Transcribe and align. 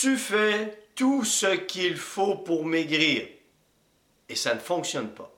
tu 0.00 0.16
fais 0.16 0.86
tout 0.94 1.24
ce 1.24 1.56
qu'il 1.56 1.96
faut 1.96 2.36
pour 2.36 2.64
maigrir. 2.64 3.26
Et 4.28 4.36
ça 4.36 4.54
ne 4.54 4.60
fonctionne 4.60 5.08
pas. 5.08 5.32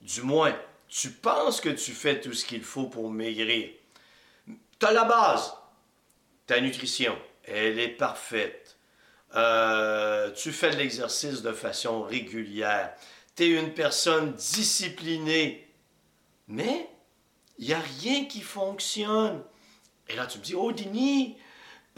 Du 0.00 0.22
moins, 0.22 0.56
tu 0.88 1.10
penses 1.10 1.60
que 1.60 1.70
tu 1.70 1.92
fais 1.92 2.20
tout 2.20 2.32
ce 2.32 2.44
qu'il 2.44 2.62
faut 2.62 2.86
pour 2.86 3.10
maigrir. 3.10 3.70
Tu 4.46 4.86
as 4.86 4.92
la 4.92 5.04
base. 5.04 5.52
Ta 6.46 6.60
nutrition, 6.60 7.18
elle 7.44 7.80
est 7.80 7.88
parfaite. 7.88 8.76
Euh, 9.34 10.30
tu 10.30 10.52
fais 10.52 10.70
de 10.70 10.76
l'exercice 10.76 11.42
de 11.42 11.52
façon 11.52 12.02
régulière. 12.02 12.94
Tu 13.34 13.44
es 13.44 13.48
une 13.48 13.74
personne 13.74 14.32
disciplinée. 14.34 15.68
Mais 16.46 16.88
il 17.58 17.66
n'y 17.66 17.74
a 17.74 17.80
rien 17.80 18.26
qui 18.26 18.42
fonctionne. 18.42 19.42
Et 20.08 20.14
là, 20.14 20.26
tu 20.26 20.38
me 20.38 20.44
dis, 20.44 20.54
oh 20.54 20.70
Dini, 20.70 21.36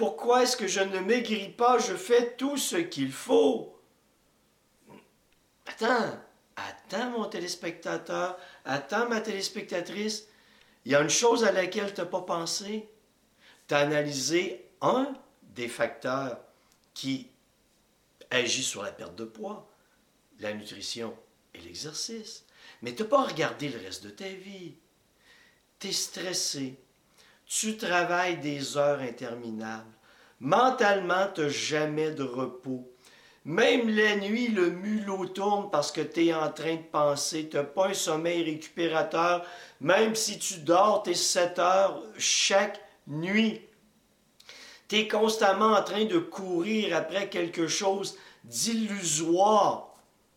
pourquoi 0.01 0.45
est-ce 0.45 0.57
que 0.57 0.67
je 0.67 0.81
ne 0.81 0.99
maigris 1.01 1.51
pas 1.51 1.79
Je 1.79 1.95
fais 1.95 2.35
tout 2.37 2.57
ce 2.57 2.77
qu'il 2.77 3.13
faut? 3.13 3.79
Attends, 5.67 6.19
attends 6.57 7.11
mon 7.11 7.27
téléspectateur, 7.27 8.39
attends 8.65 9.11
ma 9.11 9.21
téléspectatrice. 9.21 10.27
Il 10.87 10.93
y 10.93 10.95
a 10.95 11.03
une 11.03 11.11
chose 11.11 11.45
à 11.45 11.53
laquelle 11.53 11.93
tu 11.93 12.01
n'as 12.01 12.07
pas 12.07 12.23
pensé? 12.23 12.89
Tu 13.69 13.75
as 13.75 13.81
analysé 13.81 14.71
un 14.81 15.13
des 15.43 15.69
facteurs 15.69 16.41
qui 16.95 17.29
agit 18.31 18.65
sur 18.65 18.83
la 18.83 18.93
perte 18.93 19.17
de 19.17 19.27
poids, 19.27 19.69
la 20.39 20.55
nutrition 20.55 21.15
et 21.53 21.59
l'exercice. 21.59 22.47
Mais 22.81 22.95
tu 22.95 23.03
n'as 23.03 23.09
pas 23.11 23.25
regardé 23.25 23.69
le 23.69 23.79
reste 23.79 24.05
de 24.05 24.11
ta 24.11 24.29
vie. 24.29 24.77
Tu 25.79 25.89
es 25.89 25.93
stressé. 25.93 26.79
Tu 27.45 27.77
travailles 27.77 28.39
des 28.39 28.79
heures 28.79 29.01
interminables. 29.01 29.91
Mentalement, 30.41 31.27
tu 31.35 31.43
n'as 31.43 31.49
jamais 31.49 32.11
de 32.11 32.23
repos. 32.23 32.91
Même 33.45 33.89
la 33.89 34.17
nuit, 34.17 34.49
le 34.49 34.71
mulot 34.71 35.27
tourne 35.27 35.71
parce 35.71 35.93
que 35.93 36.01
tu 36.01 36.27
es 36.27 36.35
en 36.35 36.51
train 36.51 36.77
de 36.77 36.83
penser. 36.91 37.49
Tu 37.49 37.57
n'as 37.57 37.65
pas 37.65 37.89
un 37.89 37.95
sommeil 37.95 38.45
récupérateur, 38.45 39.45
même 39.81 40.15
si 40.15 40.39
tu 40.39 40.59
dors 40.59 41.03
tes 41.03 41.15
7 41.15 41.59
heures 41.59 42.03
chaque 42.19 42.81
nuit. 43.07 43.61
Tu 44.89 44.97
es 44.97 45.09
constamment 45.09 45.73
en 45.73 45.83
train 45.83 46.05
de 46.05 46.19
courir 46.19 46.97
après 46.97 47.29
quelque 47.29 47.67
chose 47.67 48.17
d'illusoire 48.45 49.91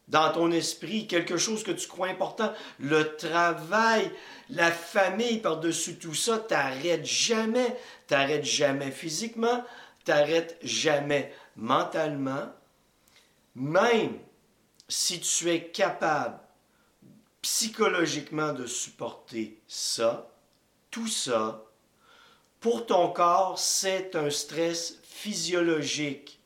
dans 0.07 0.31
ton 0.31 0.51
esprit, 0.51 1.07
quelque 1.07 1.37
chose 1.37 1.63
que 1.63 1.71
tu 1.71 1.87
crois 1.87 2.09
important, 2.09 2.51
le 2.79 3.15
travail, 3.15 4.11
la 4.49 4.69
famille 4.69 5.37
par-dessus 5.37 5.95
tout 5.95 6.13
ça, 6.13 6.39
t'arrêtes 6.39 7.05
jamais, 7.05 7.77
t'arrêtes 8.07 8.43
jamais 8.43 8.91
physiquement, 8.91 9.63
t'arrêtes 10.03 10.57
jamais 10.61 11.33
mentalement, 11.55 12.51
même 13.55 14.19
si 14.87 15.19
tu 15.19 15.49
es 15.49 15.65
capable 15.67 16.39
psychologiquement 17.41 18.53
de 18.53 18.65
supporter 18.65 19.59
ça, 19.67 20.29
tout 20.91 21.07
ça, 21.07 21.63
pour 22.59 22.85
ton 22.85 23.09
corps, 23.09 23.59
c'est 23.59 24.15
un 24.15 24.29
stress 24.29 24.99
physiologique. 25.03 26.39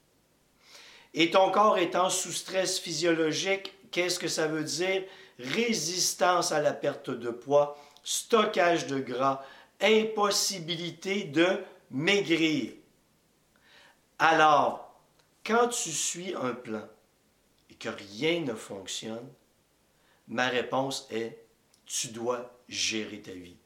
Et 1.13 1.29
ton 1.29 1.51
corps 1.51 1.77
étant 1.77 2.09
sous 2.09 2.31
stress 2.31 2.79
physiologique, 2.79 3.73
qu'est-ce 3.91 4.19
que 4.19 4.27
ça 4.27 4.47
veut 4.47 4.63
dire? 4.63 5.03
Résistance 5.39 6.51
à 6.51 6.61
la 6.61 6.73
perte 6.73 7.11
de 7.11 7.29
poids, 7.29 7.77
stockage 8.03 8.87
de 8.87 8.99
gras, 8.99 9.43
impossibilité 9.79 11.25
de 11.25 11.47
maigrir. 11.91 12.73
Alors, 14.19 14.99
quand 15.45 15.67
tu 15.67 15.91
suis 15.91 16.33
un 16.33 16.53
plan 16.53 16.87
et 17.69 17.75
que 17.75 17.89
rien 17.89 18.41
ne 18.41 18.55
fonctionne, 18.55 19.29
ma 20.27 20.47
réponse 20.47 21.07
est, 21.11 21.45
tu 21.85 22.07
dois 22.07 22.51
gérer 22.67 23.21
ta 23.21 23.31
vie. 23.31 23.57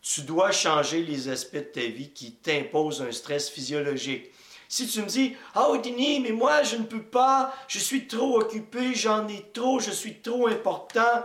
Tu 0.00 0.22
dois 0.22 0.52
changer 0.52 1.02
les 1.02 1.28
aspects 1.28 1.56
de 1.56 1.60
ta 1.60 1.80
vie 1.80 2.10
qui 2.10 2.32
t'imposent 2.32 3.02
un 3.02 3.10
stress 3.10 3.50
physiologique. 3.50 4.30
Si 4.68 4.86
tu 4.86 5.02
me 5.02 5.06
dis, 5.06 5.34
oh, 5.56 5.76
Dini, 5.78 6.20
mais 6.20 6.30
moi, 6.30 6.62
je 6.62 6.76
ne 6.76 6.84
peux 6.84 7.02
pas, 7.02 7.52
je 7.66 7.78
suis 7.78 8.06
trop 8.06 8.38
occupé, 8.38 8.94
j'en 8.94 9.26
ai 9.26 9.50
trop, 9.52 9.80
je 9.80 9.90
suis 9.90 10.20
trop 10.20 10.46
important, 10.46 11.24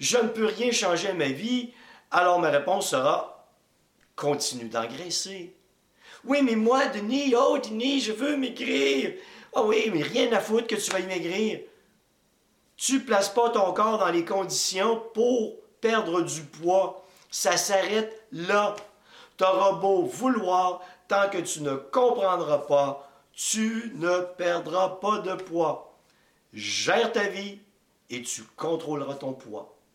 je 0.00 0.16
ne 0.16 0.28
peux 0.28 0.46
rien 0.46 0.72
changer 0.72 1.08
à 1.08 1.14
ma 1.14 1.28
vie, 1.28 1.72
alors 2.10 2.38
ma 2.38 2.50
réponse 2.50 2.90
sera, 2.90 3.48
continue 4.16 4.68
d'engraisser. 4.68 5.54
Oui, 6.26 6.42
mais 6.42 6.56
moi, 6.56 6.86
Denis, 6.86 7.34
oh, 7.36 7.58
Denis, 7.58 8.00
je 8.00 8.12
veux 8.12 8.36
maigrir. 8.36 9.14
Ah 9.54 9.60
oh, 9.62 9.68
oui, 9.68 9.90
mais 9.92 10.02
rien 10.02 10.32
à 10.32 10.40
foutre 10.40 10.66
que 10.66 10.74
tu 10.74 10.90
vas 10.90 11.00
y 11.00 11.06
maigrir. 11.06 11.60
Tu 12.76 13.00
places 13.00 13.28
pas 13.28 13.50
ton 13.50 13.72
corps 13.72 13.98
dans 13.98 14.10
les 14.10 14.24
conditions 14.24 15.02
pour 15.12 15.56
perdre 15.80 16.22
du 16.22 16.42
poids. 16.42 17.04
Ça 17.30 17.56
s'arrête 17.56 18.26
là. 18.32 18.74
Tu 19.36 19.44
auras 19.44 19.72
beau 19.72 20.04
vouloir, 20.04 20.80
tant 21.08 21.28
que 21.28 21.38
tu 21.38 21.62
ne 21.62 21.74
comprendras 21.74 22.58
pas, 22.58 23.10
tu 23.32 23.92
ne 23.96 24.20
perdras 24.36 24.88
pas 25.00 25.18
de 25.18 25.34
poids. 25.34 25.98
Gère 26.52 27.12
ta 27.12 27.28
vie 27.28 27.58
et 28.10 28.22
tu 28.22 28.42
contrôleras 28.56 29.14
ton 29.14 29.32
poids. 29.32 29.73